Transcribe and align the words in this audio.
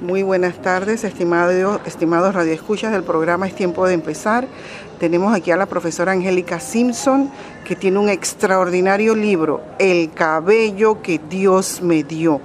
Muy 0.00 0.24
buenas 0.24 0.60
tardes, 0.60 1.04
estimados, 1.04 1.80
estimados 1.86 2.34
radioescuchas 2.34 2.90
del 2.90 3.04
programa 3.04 3.46
Es 3.46 3.54
Tiempo 3.54 3.86
de 3.86 3.94
Empezar. 3.94 4.48
Tenemos 4.98 5.32
aquí 5.32 5.52
a 5.52 5.56
la 5.56 5.66
profesora 5.66 6.10
Angélica 6.10 6.58
Simpson, 6.58 7.30
que 7.64 7.76
tiene 7.76 8.00
un 8.00 8.08
extraordinario 8.08 9.14
libro, 9.14 9.62
El 9.78 10.10
cabello 10.12 11.00
que 11.00 11.20
Dios 11.30 11.80
me 11.80 12.02
dio. 12.02 12.40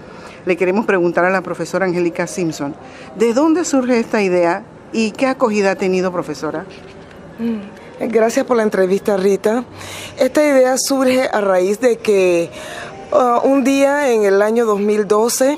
Le 0.45 0.55
queremos 0.57 0.85
preguntar 0.85 1.25
a 1.25 1.31
la 1.31 1.41
profesora 1.41 1.87
Angélica 1.87 2.27
Simpson, 2.27 2.75
¿de 3.15 3.33
dónde 3.33 3.65
surge 3.65 3.99
esta 3.99 4.21
idea 4.21 4.63
y 4.93 5.11
qué 5.11 5.25
acogida 5.25 5.71
ha 5.71 5.75
tenido, 5.75 6.11
profesora? 6.11 6.65
Mm, 7.39 8.09
gracias 8.09 8.45
por 8.45 8.57
la 8.57 8.63
entrevista, 8.63 9.17
Rita. 9.17 9.65
Esta 10.19 10.45
idea 10.45 10.77
surge 10.77 11.27
a 11.27 11.41
raíz 11.41 11.79
de 11.79 11.97
que 11.97 12.51
uh, 13.11 13.47
un 13.47 13.63
día 13.63 14.11
en 14.11 14.23
el 14.23 14.43
año 14.43 14.65
2012 14.67 15.57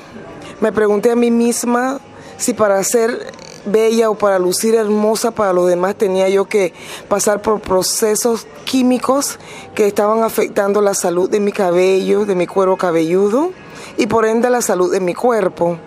me 0.62 0.70
pregunté 0.70 1.10
a 1.10 1.16
mí 1.16 1.32
misma 1.32 1.98
si 2.38 2.54
para 2.54 2.82
ser 2.84 3.32
bella 3.66 4.10
o 4.10 4.14
para 4.14 4.38
lucir 4.38 4.76
hermosa 4.76 5.32
para 5.32 5.52
los 5.52 5.66
demás 5.68 5.96
tenía 5.96 6.28
yo 6.28 6.44
que 6.44 6.72
pasar 7.08 7.42
por 7.42 7.60
procesos 7.60 8.46
químicos 8.64 9.40
que 9.74 9.88
estaban 9.88 10.22
afectando 10.22 10.80
la 10.80 10.94
salud 10.94 11.28
de 11.28 11.40
mi 11.40 11.50
cabello, 11.50 12.26
de 12.26 12.36
mi 12.36 12.46
cuero 12.46 12.76
cabelludo 12.76 13.50
y 13.96 14.06
por 14.06 14.24
ende 14.24 14.50
la 14.50 14.62
salud 14.62 14.92
de 14.92 15.00
mi 15.00 15.14
cuerpo. 15.14 15.78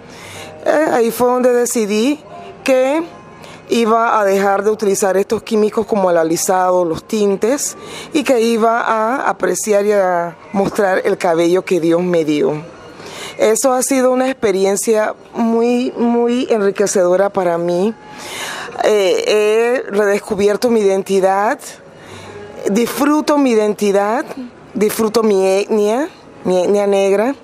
Eh, 0.66 0.88
ahí 0.92 1.10
fue 1.10 1.28
donde 1.28 1.54
decidí 1.54 2.20
que 2.66 3.02
iba 3.70 4.20
a 4.20 4.26
dejar 4.26 4.66
de 4.66 4.72
utilizar 4.72 5.16
estos 5.16 5.42
químicos 5.42 5.86
como 5.86 6.12
el 6.12 6.18
alisado, 6.18 6.84
los 6.84 7.06
tintes 7.06 7.78
y 8.12 8.24
que 8.24 8.42
iba 8.42 8.82
a 8.82 9.30
apreciar 9.30 9.86
y 9.86 9.94
a 9.94 10.36
mostrar 10.52 11.02
el 11.06 11.18
cabello 11.18 11.64
que 11.64 11.80
Dios 11.80 12.04
me 12.04 12.26
dio. 12.26 12.75
Eso 13.38 13.74
ha 13.74 13.84
sido 13.84 14.12
una 14.12 14.30
experiencia 14.30 15.14
muy, 15.34 15.92
muy 15.98 16.48
enriquecedora 16.50 17.30
para 17.30 17.58
mí. 17.58 17.94
Eh, 18.84 19.84
he 19.88 19.92
redescubierto 19.92 20.70
mi 20.70 20.82
identidad, 20.82 21.60
disfruto 22.70 23.38
mi 23.38 23.52
identidad, 23.52 24.26
disfruto 24.74 25.22
mi 25.24 25.46
etnia, 25.46 26.10
mi 26.44 26.64
etnia 26.64 26.88
negra. 26.88 27.36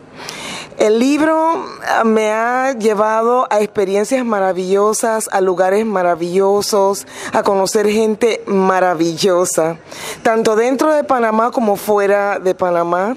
El 0.81 0.97
libro 0.97 1.63
me 2.05 2.31
ha 2.31 2.73
llevado 2.73 3.45
a 3.51 3.61
experiencias 3.61 4.25
maravillosas, 4.25 5.29
a 5.31 5.39
lugares 5.39 5.85
maravillosos, 5.85 7.05
a 7.33 7.43
conocer 7.43 7.87
gente 7.87 8.41
maravillosa, 8.47 9.77
tanto 10.23 10.55
dentro 10.55 10.91
de 10.91 11.03
Panamá 11.03 11.51
como 11.51 11.75
fuera 11.75 12.39
de 12.39 12.55
Panamá. 12.55 13.15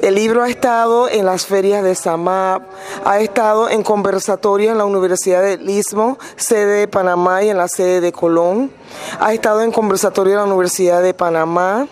El 0.00 0.14
libro 0.14 0.44
ha 0.44 0.48
estado 0.48 1.08
en 1.08 1.26
las 1.26 1.46
ferias 1.46 1.82
de 1.82 1.96
Samap, 1.96 2.62
ha 3.04 3.18
estado 3.18 3.68
en 3.68 3.82
conversatorio 3.82 4.70
en 4.70 4.78
la 4.78 4.84
Universidad 4.84 5.42
del 5.42 5.68
Istmo, 5.68 6.16
sede 6.36 6.78
de 6.78 6.86
Panamá 6.86 7.42
y 7.42 7.48
en 7.48 7.56
la 7.56 7.66
sede 7.66 8.00
de 8.00 8.12
Colón, 8.12 8.70
ha 9.18 9.34
estado 9.34 9.62
en 9.62 9.72
conversatorio 9.72 10.34
en 10.34 10.38
la 10.38 10.44
Universidad 10.44 11.02
de 11.02 11.12
Panamá, 11.12 11.88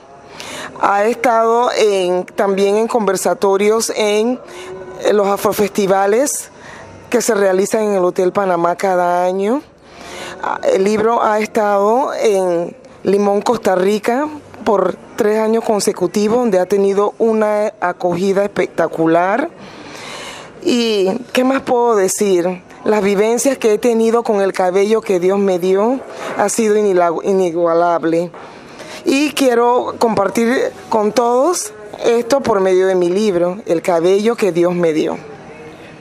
ha 0.81 1.05
estado 1.07 1.71
también 2.37 2.77
en 2.77 2.87
conversatorios 2.87 3.91
en 3.97 4.39
los 5.13 5.27
afrofestivales 5.27 6.51
que 7.11 7.23
se 7.23 7.35
realizan 7.35 7.83
en 7.83 7.95
el 7.95 8.05
Hotel 8.05 8.33
Panamá 8.33 8.77
cada 8.77 9.25
año. 9.25 9.63
El 10.63 10.85
libro 10.85 11.23
ha 11.23 11.41
estado 11.41 12.13
en 12.15 12.77
Limón, 13.03 13.41
Costa 13.43 13.75
Rica, 13.75 14.29
por 14.65 14.97
tres 15.17 15.39
años 15.39 15.65
consecutivos, 15.65 16.39
donde 16.39 16.61
ha 16.61 16.67
tenido 16.67 17.15
una 17.19 17.73
acogida 17.81 18.45
espectacular. 18.45 19.49
¿Y 20.63 21.11
qué 21.33 21.45
más 21.45 21.63
puedo 21.63 21.97
decir? 21.97 22.63
Las 22.85 23.03
vivencias 23.03 23.59
que 23.59 23.75
he 23.75 23.79
tenido 23.79 24.23
con 24.23 24.41
el 24.41 24.53
cabello 24.53 25.01
que 25.01 25.21
Dios 25.21 25.39
me 25.39 25.59
dio 25.59 26.01
ha 26.37 26.49
sido 26.49 26.77
inigualable. 26.77 28.31
Y 29.05 29.33
quiero 29.33 29.97
compartir 29.99 30.73
con 30.89 31.13
todos 31.13 31.73
esto 32.05 32.41
por 32.41 32.61
medio 32.61 32.87
de 32.87 32.95
mi 32.95 33.09
libro, 33.09 33.59
El 33.67 33.83
cabello 33.83 34.37
que 34.37 34.53
Dios 34.53 34.73
me 34.75 34.93
dio. 34.93 35.19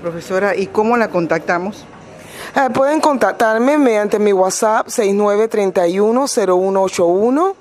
Profesora, 0.02 0.56
¿y 0.56 0.68
cómo 0.68 0.98
la 0.98 1.10
contactamos? 1.10 1.86
Eh, 2.56 2.70
pueden 2.74 3.02
contactarme 3.02 3.78
mediante 3.78 4.18
mi 4.20 4.34
WhatsApp 4.34 4.88
6931-0181, 4.88 7.56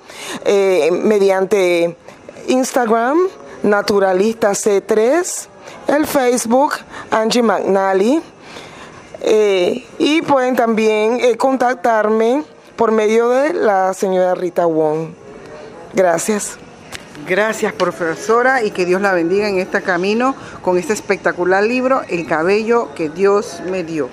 eh, 0.44 0.90
mediante 0.92 1.96
Instagram 2.48 3.18
Naturalista 3.62 4.50
C3, 4.52 5.46
el 5.88 6.06
Facebook 6.06 6.74
Angie 7.10 7.42
McNally. 7.42 8.22
Eh, 9.22 9.84
y 9.98 10.20
pueden 10.22 10.54
también 10.54 11.18
contactarme 11.36 12.44
por 12.76 12.92
medio 12.92 13.30
de 13.30 13.54
la 13.54 13.92
señora 13.94 14.34
Rita 14.34 14.66
Wong. 14.66 15.25
Gracias. 15.96 16.58
Gracias, 17.26 17.72
profesora, 17.72 18.62
y 18.62 18.70
que 18.70 18.84
Dios 18.84 19.00
la 19.00 19.14
bendiga 19.14 19.48
en 19.48 19.58
este 19.58 19.80
camino 19.80 20.36
con 20.60 20.76
este 20.76 20.92
espectacular 20.92 21.64
libro, 21.64 22.02
El 22.10 22.26
cabello 22.26 22.94
que 22.94 23.08
Dios 23.08 23.62
me 23.70 23.82
dio. 23.82 24.10